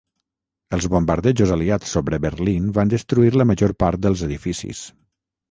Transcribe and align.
Els 0.77 0.87
bombardejos 0.93 1.53
aliats 1.55 1.91
sobre 1.97 2.19
Berlín 2.23 2.65
van 2.79 2.93
destruir 2.95 3.31
la 3.43 3.47
major 3.53 3.75
part 3.85 4.05
dels 4.09 4.27
edificis. 4.31 4.83